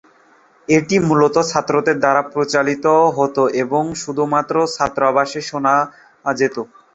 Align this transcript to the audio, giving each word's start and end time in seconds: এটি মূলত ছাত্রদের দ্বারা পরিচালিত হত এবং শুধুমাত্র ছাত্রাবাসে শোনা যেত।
এটি 0.67 0.95
মূলত 1.07 1.35
ছাত্রদের 1.51 1.97
দ্বারা 1.99 2.21
পরিচালিত 2.27 2.85
হত 3.17 3.35
এবং 3.63 3.83
শুধুমাত্র 4.01 4.55
ছাত্রাবাসে 4.75 5.41
শোনা 5.49 5.75
যেত। 6.35 6.55